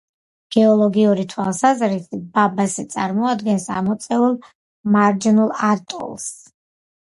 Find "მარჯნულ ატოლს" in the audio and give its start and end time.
4.97-6.29